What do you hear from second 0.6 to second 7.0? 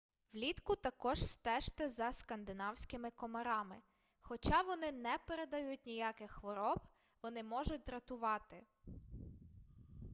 також стежте за скандинавськими комарами хоча вони не передають ніяких хвороб